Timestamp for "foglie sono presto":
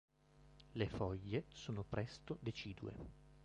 0.87-2.39